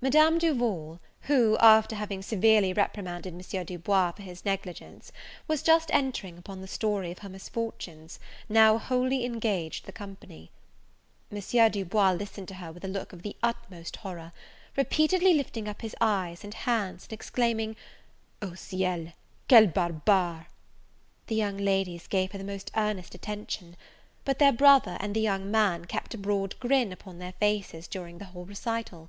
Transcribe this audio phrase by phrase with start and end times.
[0.00, 3.64] Madame Duval, who, after having severely reprimanded M.
[3.64, 5.12] Du Bois for his negligence,
[5.46, 10.50] was just entering upon the story of her misfortunes, now wholly engaged the company.
[11.30, 11.70] M.
[11.70, 14.32] Du Bois listened to her with a look of the utmost horror,
[14.76, 17.76] repeatedly lifting up his eyes and hands, and exclaiming,
[18.42, 19.12] "O ciel!
[19.48, 20.46] quel barbare!"
[21.28, 23.76] The young ladies gave her the most earnest attention;
[24.24, 28.18] but their brother, and the young man, kept a broad grin upon their faces during
[28.18, 29.08] the whole recital.